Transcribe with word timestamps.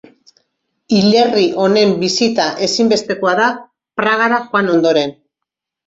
Hilerri 0.99 1.43
honen 1.65 1.93
bisita 2.05 2.49
ezinbestekoa 2.71 3.37
da 3.43 3.49
Pragara 4.03 4.45
joan 4.51 4.77
ondoren. 4.79 5.19